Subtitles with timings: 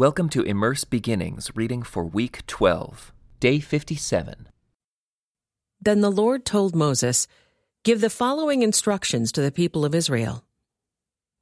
[0.00, 4.48] Welcome to Immerse Beginnings reading for week 12, day 57.
[5.78, 7.28] Then the Lord told Moses,
[7.84, 10.42] Give the following instructions to the people of Israel.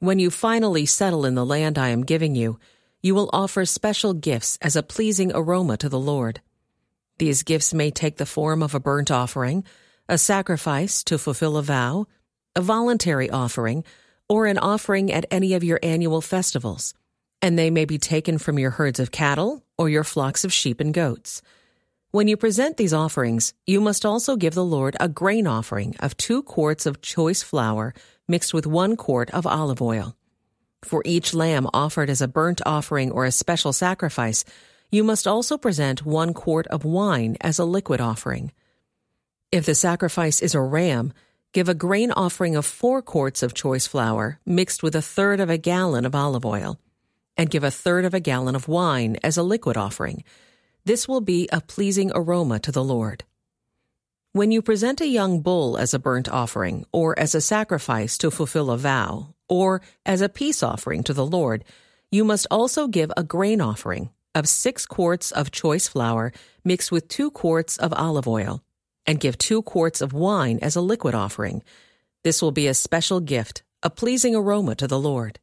[0.00, 2.58] When you finally settle in the land I am giving you,
[3.00, 6.40] you will offer special gifts as a pleasing aroma to the Lord.
[7.19, 9.63] These gifts may take the form of a burnt offering,
[10.09, 12.09] a sacrifice to fulfill a vow,
[12.56, 13.85] a voluntary offering,
[14.29, 16.93] or an offering at any of your annual festivals
[17.41, 20.80] and they may be taken from your herds of cattle or your flocks of sheep
[20.80, 21.42] and goats.
[22.10, 26.16] When you present these offerings, you must also give the Lord a grain offering of
[26.16, 27.93] two quarts of choice flour
[28.27, 30.16] mixed with one quart of olive oil.
[30.82, 34.45] For each lamb offered as a burnt offering or a special sacrifice,
[34.91, 38.52] you must also present one quart of wine as a liquid offering.
[39.52, 41.12] If the sacrifice is a ram,
[41.52, 45.51] give a grain offering of four quarts of choice flour mixed with a third of
[45.51, 46.79] a gallon of olive oil
[47.38, 50.24] and give a third of a gallon of wine as a liquid offering.
[50.84, 53.24] This will be a pleasing aroma to the Lord.
[54.32, 58.30] When you present a young bull as a burnt offering, or as a sacrifice to
[58.30, 61.65] fulfill a vow, or as a peace offering to the Lord,
[62.10, 66.32] you must also give a grain offering of six quarts of choice flour
[66.64, 68.62] mixed with two quarts of olive oil,
[69.06, 71.62] and give two quarts of wine as a liquid offering.
[72.24, 75.41] This will be a special gift, a pleasing aroma to the Lord.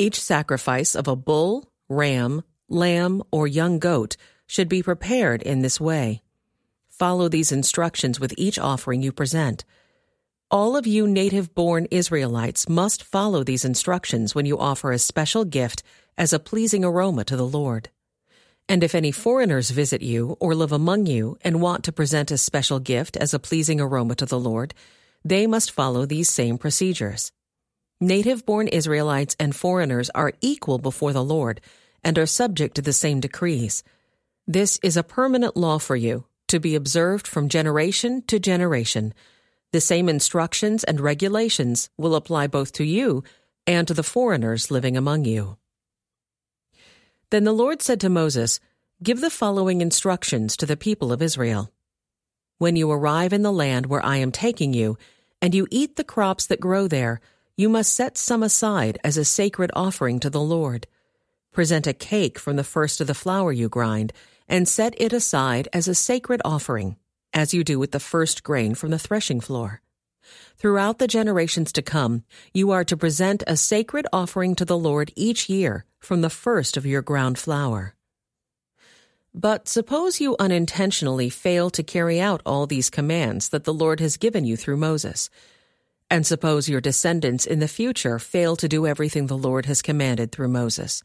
[0.00, 5.78] Each sacrifice of a bull, ram, lamb, or young goat should be prepared in this
[5.78, 6.22] way.
[6.88, 9.66] Follow these instructions with each offering you present.
[10.50, 15.44] All of you native born Israelites must follow these instructions when you offer a special
[15.44, 15.82] gift
[16.16, 17.90] as a pleasing aroma to the Lord.
[18.70, 22.38] And if any foreigners visit you or live among you and want to present a
[22.38, 24.72] special gift as a pleasing aroma to the Lord,
[25.22, 27.32] they must follow these same procedures.
[28.02, 31.60] Native born Israelites and foreigners are equal before the Lord
[32.02, 33.84] and are subject to the same decrees.
[34.46, 39.12] This is a permanent law for you, to be observed from generation to generation.
[39.72, 43.22] The same instructions and regulations will apply both to you
[43.66, 45.58] and to the foreigners living among you.
[47.28, 48.60] Then the Lord said to Moses,
[49.02, 51.70] Give the following instructions to the people of Israel.
[52.56, 54.96] When you arrive in the land where I am taking you,
[55.42, 57.20] and you eat the crops that grow there,
[57.60, 60.86] you must set some aside as a sacred offering to the Lord.
[61.52, 64.14] Present a cake from the first of the flour you grind,
[64.48, 66.96] and set it aside as a sacred offering,
[67.34, 69.82] as you do with the first grain from the threshing floor.
[70.56, 75.12] Throughout the generations to come, you are to present a sacred offering to the Lord
[75.14, 77.94] each year from the first of your ground flour.
[79.34, 84.16] But suppose you unintentionally fail to carry out all these commands that the Lord has
[84.16, 85.28] given you through Moses
[86.10, 90.32] and suppose your descendants in the future fail to do everything the Lord has commanded
[90.32, 91.04] through Moses.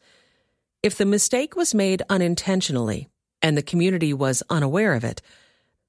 [0.82, 3.08] If the mistake was made unintentionally
[3.40, 5.22] and the community was unaware of it,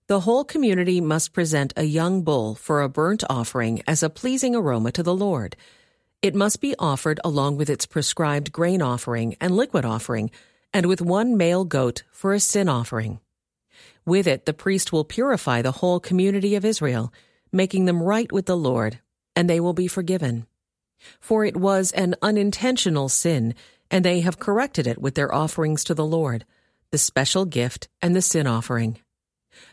[0.07, 4.55] the whole community must present a young bull for a burnt offering as a pleasing
[4.55, 5.57] aroma to the Lord.
[6.21, 10.31] It must be offered along with its prescribed grain offering and liquid offering,
[10.73, 13.19] and with one male goat for a sin offering.
[14.05, 17.11] With it, the priest will purify the whole community of Israel,
[17.51, 18.99] making them right with the Lord
[19.37, 20.47] and they will be forgiven.
[21.19, 23.53] For it was an unintentional sin,
[23.91, 26.43] and they have corrected it with their offerings to the Lord,
[26.89, 28.97] the special gift and the sin offering.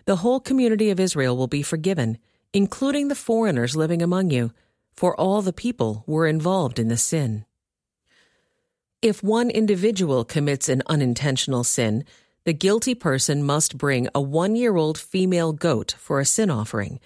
[0.05, 2.19] The whole community of Israel will be forgiven,
[2.53, 4.53] including the foreigners living among you,
[4.93, 7.47] for all the people were involved in the sin.
[9.01, 12.05] If one individual commits an unintentional sin,
[12.45, 17.01] the guilty person must bring a one year old female goat for a sin offering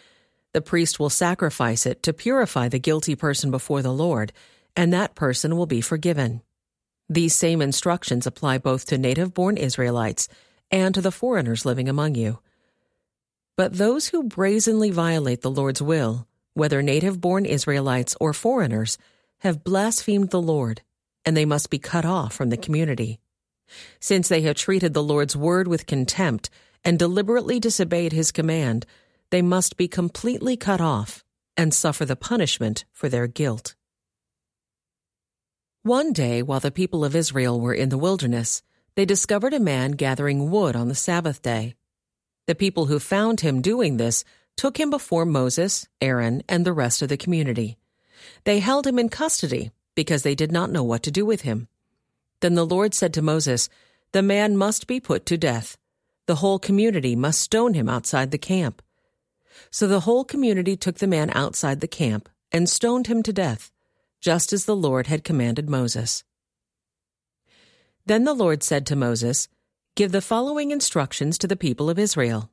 [0.52, 4.32] the priest will sacrifice it to purify the guilty person before the Lord,
[4.74, 6.42] and that person will be forgiven.
[7.08, 10.28] These same instructions apply both to native born Israelites
[10.70, 12.38] and to the foreigners living among you.
[13.56, 18.98] But those who brazenly violate the Lord's will, whether native born Israelites or foreigners,
[19.38, 20.82] have blasphemed the Lord,
[21.24, 23.20] and they must be cut off from the community.
[24.00, 26.50] Since they have treated the Lord's word with contempt
[26.84, 28.86] and deliberately disobeyed his command,
[29.30, 31.24] they must be completely cut off
[31.56, 33.74] and suffer the punishment for their guilt.
[35.82, 38.62] One day, while the people of Israel were in the wilderness,
[38.94, 41.74] they discovered a man gathering wood on the Sabbath day.
[42.46, 44.24] The people who found him doing this
[44.56, 47.78] took him before Moses, Aaron, and the rest of the community.
[48.44, 51.68] They held him in custody because they did not know what to do with him.
[52.40, 53.68] Then the Lord said to Moses,
[54.12, 55.76] The man must be put to death.
[56.26, 58.82] The whole community must stone him outside the camp.
[59.70, 63.70] So the whole community took the man outside the camp and stoned him to death,
[64.20, 66.24] just as the Lord had commanded Moses.
[68.06, 69.48] Then the Lord said to Moses,
[69.94, 72.50] Give the following instructions to the people of Israel.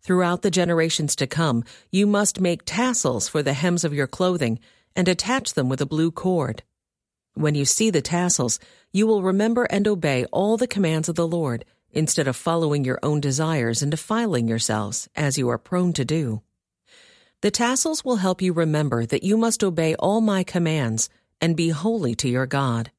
[0.00, 4.60] Throughout the generations to come, you must make tassels for the hems of your clothing
[4.94, 6.62] and attach them with a blue cord.
[7.34, 8.58] When you see the tassels,
[8.92, 12.98] you will remember and obey all the commands of the Lord, instead of following your
[13.02, 16.42] own desires and defiling yourselves, as you are prone to do.
[17.40, 21.08] The tassels will help you remember that you must obey all my commands
[21.40, 22.90] and be holy to your God.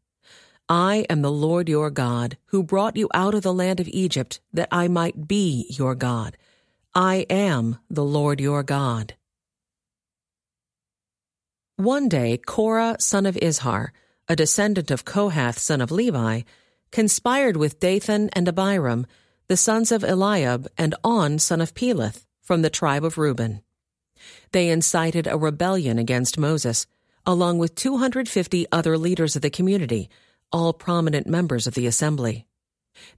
[0.70, 4.40] I am the Lord your God, who brought you out of the land of Egypt,
[4.54, 6.38] that I might be your God.
[6.94, 9.16] I am the Lord your God.
[11.76, 13.90] One day, Korah, son of Izhar,
[14.28, 16.42] a descendant of Kohath, son of Levi,
[16.92, 19.06] conspired with Dathan and Abiram,
[19.48, 23.62] the sons of Eliab, and On, son of Peleth, from the tribe of Reuben.
[24.52, 26.88] They incited a rebellion against Moses,
[27.26, 30.10] along with 250 other leaders of the community,
[30.52, 32.46] all prominent members of the assembly.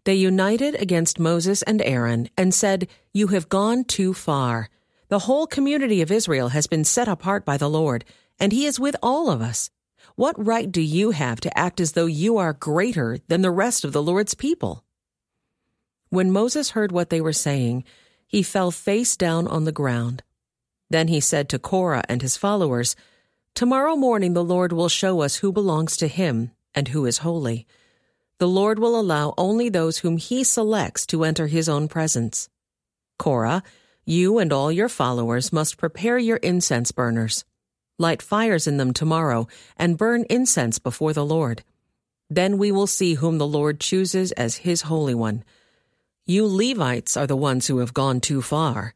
[0.04, 4.70] They united against Moses and Aaron and said, You have gone too far.
[5.08, 8.06] The whole community of Israel has been set apart by the Lord,
[8.40, 9.70] and he is with all of us.
[10.22, 13.84] What right do you have to act as though you are greater than the rest
[13.84, 14.86] of the Lord's people?
[16.12, 17.86] When Moses heard what they were saying,
[18.28, 20.22] he fell face down on the ground.
[20.92, 22.96] Then he said to Korah and his followers,
[23.56, 27.66] Tomorrow morning the Lord will show us who belongs to him and who is holy.
[28.38, 32.48] The Lord will allow only those whom he selects to enter his own presence.
[33.18, 33.64] Korah,
[34.06, 37.44] you and all your followers must prepare your incense burners.
[38.02, 41.64] Light fires in them tomorrow and burn incense before the Lord.
[42.30, 45.44] Then we will see whom the Lord chooses as his Holy One.
[46.26, 48.96] You Levites are the ones who have gone too far.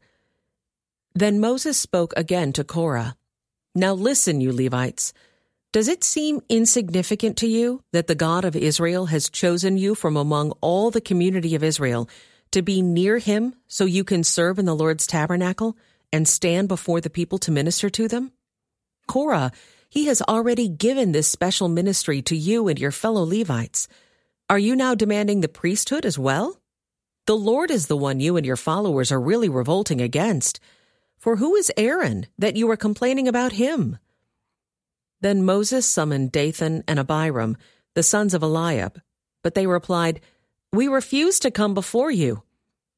[1.14, 3.16] Then Moses spoke again to Korah.
[3.74, 5.12] Now listen, you Levites.
[5.72, 10.16] Does it seem insignificant to you that the God of Israel has chosen you from
[10.16, 12.08] among all the community of Israel
[12.50, 15.76] to be near him so you can serve in the Lord's tabernacle
[16.12, 18.32] and stand before the people to minister to them?
[19.06, 19.52] Korah,
[19.88, 23.88] he has already given this special ministry to you and your fellow Levites.
[24.50, 26.60] Are you now demanding the priesthood as well?
[27.26, 30.60] The Lord is the one you and your followers are really revolting against.
[31.18, 33.98] For who is Aaron that you are complaining about him?
[35.20, 37.56] Then Moses summoned Dathan and Abiram,
[37.94, 39.00] the sons of Eliab.
[39.42, 40.20] But they replied,
[40.72, 42.42] We refuse to come before you.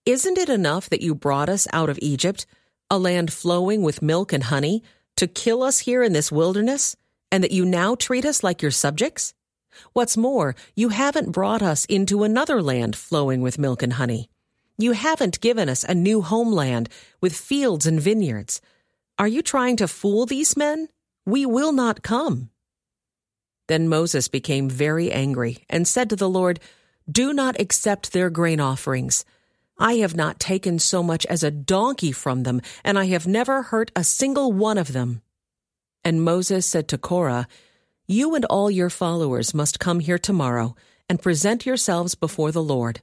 [0.05, 2.45] Isn't it enough that you brought us out of Egypt,
[2.91, 4.83] a land flowing with milk and honey,
[5.19, 6.97] to kill us here in this wilderness,
[7.31, 9.35] and that you now treat us like your subjects?
[9.93, 14.31] What's more, you haven't brought us into another land flowing with milk and honey.
[14.79, 16.89] You haven't given us a new homeland
[17.21, 18.61] with fields and vineyards.
[19.19, 20.89] Are you trying to fool these men?
[21.27, 22.51] We will not come.
[23.67, 26.61] Then Moses became very angry and said to the Lord,
[27.11, 29.25] Do not accept their grain offerings.
[29.79, 33.63] I have not taken so much as a donkey from them, and I have never
[33.63, 35.23] hurt a single one of them.
[36.05, 37.47] And Moses said to Korah,
[38.07, 40.75] You and all your followers must come here tomorrow
[41.09, 43.03] and present yourselves before the Lord.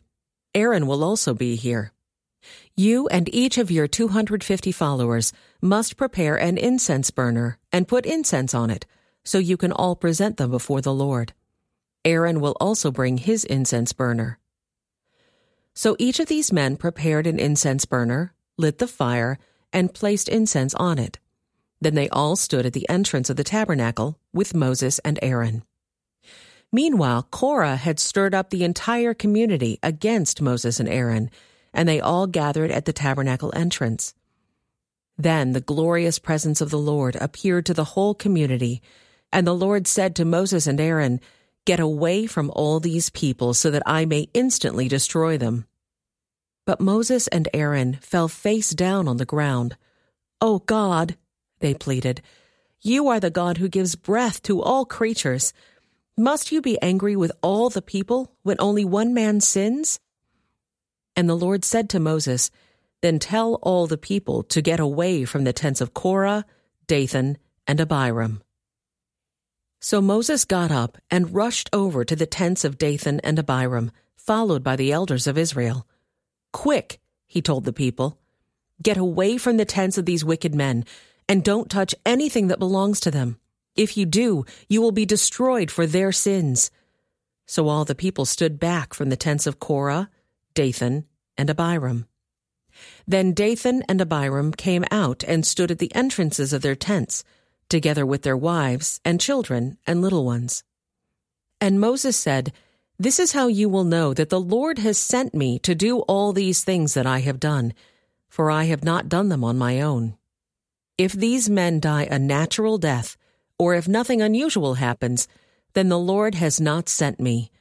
[0.53, 1.93] Aaron will also be here.
[2.75, 8.53] You and each of your 250 followers must prepare an incense burner and put incense
[8.53, 8.85] on it,
[9.23, 11.33] so you can all present them before the Lord.
[12.03, 14.39] Aaron will also bring his incense burner.
[15.75, 19.37] So each of these men prepared an incense burner, lit the fire,
[19.71, 21.19] and placed incense on it.
[21.79, 25.63] Then they all stood at the entrance of the tabernacle with Moses and Aaron.
[26.71, 31.29] Meanwhile, Korah had stirred up the entire community against Moses and Aaron
[31.75, 34.15] and they all gathered at the tabernacle entrance.
[35.17, 38.81] Then the glorious presence of the Lord appeared to the whole community,
[39.31, 41.19] and the Lord said to Moses and Aaron,
[41.65, 45.65] Get away from all these people so that I may instantly destroy them.
[46.65, 49.75] But Moses and Aaron fell face down on the ground.
[50.41, 51.17] O God,
[51.59, 52.21] they pleaded,
[52.81, 55.53] you are the God who gives breath to all creatures.
[56.15, 59.99] Must you be angry with all the people when only one man sins?
[61.15, 62.51] And the Lord said to Moses,
[63.01, 66.45] Then tell all the people to get away from the tents of Korah,
[66.85, 68.43] Dathan, and Abiram.
[69.81, 74.63] So Moses got up and rushed over to the tents of Dathan and Abiram, followed
[74.63, 75.87] by the elders of Israel.
[76.51, 78.17] Quick, he told the people,
[78.81, 80.85] get away from the tents of these wicked men,
[81.29, 83.37] and don't touch anything that belongs to them.
[83.75, 86.71] If you do, you will be destroyed for their sins.
[87.45, 90.09] So all the people stood back from the tents of Korah,
[90.53, 91.05] Dathan,
[91.37, 92.05] and Abiram.
[93.07, 97.23] Then Dathan and Abiram came out and stood at the entrances of their tents,
[97.69, 100.63] together with their wives and children and little ones.
[101.59, 102.53] And Moses said,
[102.99, 106.33] This is how you will know that the Lord has sent me to do all
[106.33, 107.73] these things that I have done,
[108.29, 110.17] for I have not done them on my own.
[110.97, 113.17] If these men die a natural death,
[113.57, 115.27] or if nothing unusual happens,
[115.73, 117.51] then the Lord has not sent me.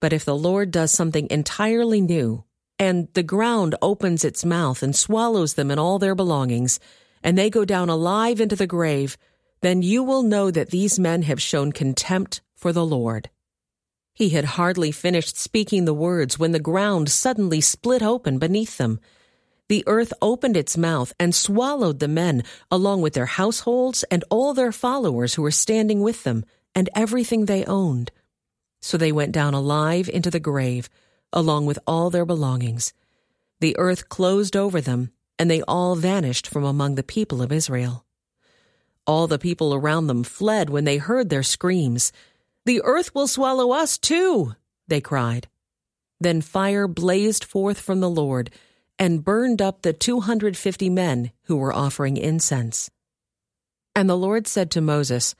[0.00, 2.44] But if the Lord does something entirely new,
[2.78, 6.78] and the ground opens its mouth and swallows them and all their belongings,
[7.26, 9.18] and they go down alive into the grave,
[9.60, 13.30] then you will know that these men have shown contempt for the Lord.
[14.14, 19.00] He had hardly finished speaking the words when the ground suddenly split open beneath them.
[19.68, 24.54] The earth opened its mouth and swallowed the men, along with their households and all
[24.54, 26.44] their followers who were standing with them,
[26.76, 28.12] and everything they owned.
[28.80, 30.88] So they went down alive into the grave,
[31.32, 32.92] along with all their belongings.
[33.58, 38.04] The earth closed over them, and they all vanished from among the people of Israel.
[39.06, 42.12] All the people around them fled when they heard their screams.
[42.64, 44.54] The earth will swallow us too,
[44.88, 45.48] they cried.
[46.18, 48.50] Then fire blazed forth from the Lord
[48.98, 52.90] and burned up the 250 men who were offering incense.
[53.94, 55.34] And the Lord said to Moses,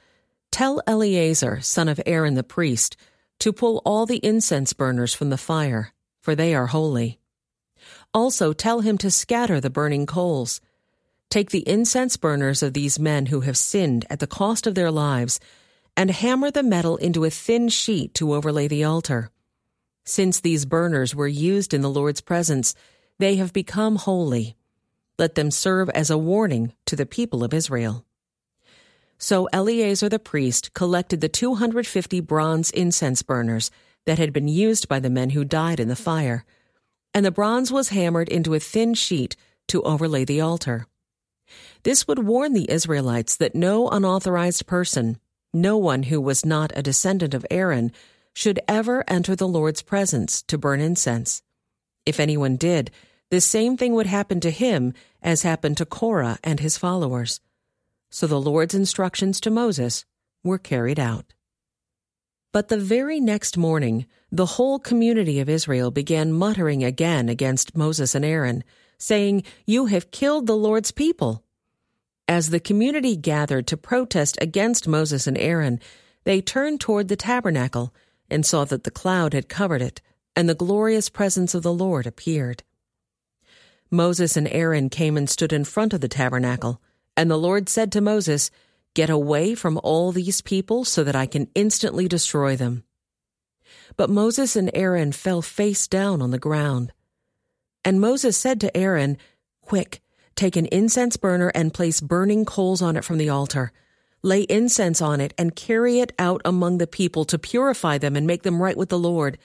[0.52, 2.96] Tell Eleazar, son of Aaron the priest,
[3.40, 7.18] to pull all the incense burners from the fire, for they are holy.
[8.12, 10.60] Also tell him to scatter the burning coals.
[11.28, 14.90] Take the incense burners of these men who have sinned at the cost of their
[14.90, 15.40] lives
[15.96, 19.30] and hammer the metal into a thin sheet to overlay the altar.
[20.04, 22.74] Since these burners were used in the Lord's presence,
[23.18, 24.56] they have become holy.
[25.18, 28.04] Let them serve as a warning to the people of Israel.
[29.18, 33.70] So Eleazar the priest collected the 250 bronze incense burners
[34.04, 36.44] that had been used by the men who died in the fire,
[37.16, 40.86] and the bronze was hammered into a thin sheet to overlay the altar.
[41.82, 45.16] This would warn the Israelites that no unauthorized person,
[45.50, 47.90] no one who was not a descendant of Aaron
[48.34, 51.40] should ever enter the Lord's presence to burn incense.
[52.04, 52.90] If anyone did,
[53.30, 54.92] the same thing would happen to him
[55.22, 57.40] as happened to Korah and his followers.
[58.10, 60.04] So the Lord's instructions to Moses
[60.44, 61.32] were carried out.
[62.56, 68.14] But the very next morning, the whole community of Israel began muttering again against Moses
[68.14, 68.64] and Aaron,
[68.96, 71.44] saying, You have killed the Lord's people.
[72.26, 75.80] As the community gathered to protest against Moses and Aaron,
[76.24, 77.92] they turned toward the tabernacle
[78.30, 80.00] and saw that the cloud had covered it,
[80.34, 82.62] and the glorious presence of the Lord appeared.
[83.90, 86.80] Moses and Aaron came and stood in front of the tabernacle,
[87.18, 88.50] and the Lord said to Moses,
[88.96, 92.82] Get away from all these people so that I can instantly destroy them.
[93.98, 96.94] But Moses and Aaron fell face down on the ground.
[97.84, 99.18] And Moses said to Aaron,
[99.60, 100.00] Quick,
[100.34, 103.70] Take an incense burner and place burning coals on it from the altar.
[104.22, 108.26] Lay incense on it and carry it out among the people to purify them and
[108.26, 109.36] make them right with the Lord.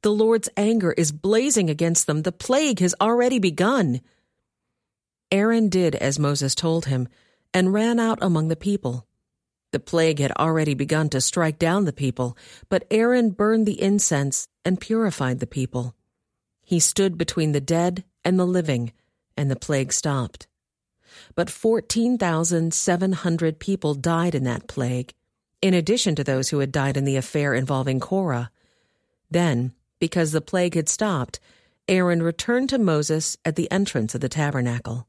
[0.00, 2.22] The Lord's anger is blazing against them.
[2.22, 4.00] The plague has already begun.
[5.30, 7.08] Aaron did as Moses told him
[7.56, 9.06] and ran out among the people.
[9.72, 12.36] The plague had already begun to strike down the people,
[12.68, 15.94] but Aaron burned the incense and purified the people.
[16.62, 18.92] He stood between the dead and the living
[19.38, 20.46] and the plague stopped.
[21.34, 25.14] But 14,700 people died in that plague,
[25.62, 28.50] in addition to those who had died in the affair involving Korah.
[29.30, 31.40] Then, because the plague had stopped,
[31.88, 35.08] Aaron returned to Moses at the entrance of the tabernacle.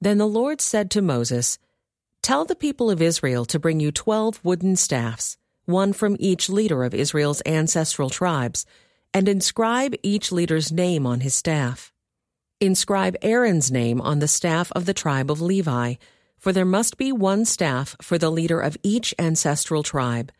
[0.00, 1.58] Then the Lord said to Moses,
[2.22, 6.84] Tell the people of Israel to bring you twelve wooden staffs, one from each leader
[6.84, 8.64] of Israel's ancestral tribes,
[9.12, 11.92] and inscribe each leader's name on his staff.
[12.60, 15.94] Inscribe Aaron's name on the staff of the tribe of Levi,
[16.38, 20.32] for there must be one staff for the leader of each ancestral tribe.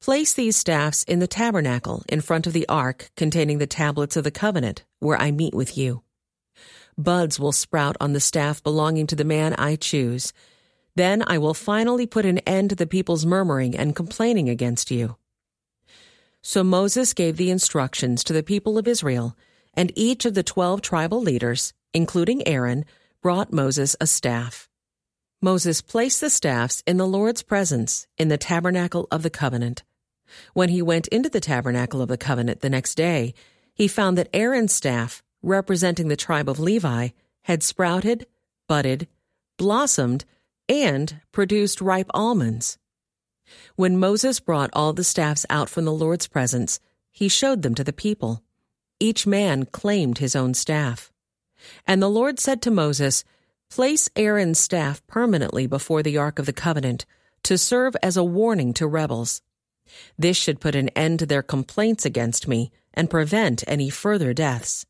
[0.00, 4.24] Place these staffs in the tabernacle in front of the ark containing the tablets of
[4.24, 6.02] the covenant, where I meet with you.
[6.98, 10.32] Buds will sprout on the staff belonging to the man I choose.
[10.94, 15.16] Then I will finally put an end to the people's murmuring and complaining against you.
[16.42, 19.36] So Moses gave the instructions to the people of Israel
[19.74, 22.84] and each of the twelve tribal leaders, including Aaron,
[23.22, 24.68] brought Moses a staff.
[25.40, 29.82] Moses placed the staffs in the Lord's presence in the tabernacle of the covenant.
[30.52, 33.34] When he went into the tabernacle of the covenant the next day,
[33.74, 37.08] he found that Aaron's staff, representing the tribe of Levi,
[37.42, 38.26] had sprouted,
[38.68, 39.08] budded,
[39.56, 40.24] blossomed,
[40.68, 42.78] and produced ripe almonds.
[43.76, 46.80] When Moses brought all the staffs out from the Lord's presence,
[47.10, 48.42] he showed them to the people
[49.02, 51.10] each man claimed his own staff.
[51.88, 53.24] And the Lord said to Moses,
[53.68, 57.04] Place Aaron's staff permanently before the Ark of the Covenant
[57.42, 59.42] to serve as a warning to rebels.
[60.16, 64.86] This should put an end to their complaints against me and prevent any further deaths.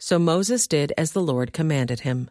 [0.00, 2.30] So Moses did as the Lord commanded him.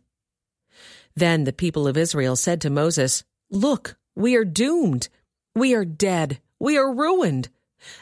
[1.15, 5.07] Then the people of Israel said to Moses, Look, we are doomed.
[5.55, 6.39] We are dead.
[6.59, 7.49] We are ruined.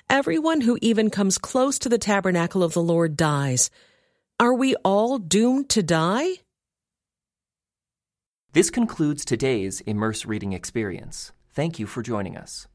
[0.09, 3.69] Everyone who even comes close to the tabernacle of the Lord dies.
[4.39, 6.29] Are we all doomed to die?
[8.53, 11.33] This concludes today's Immerse Reading Experience.
[11.53, 12.67] Thank you for joining us.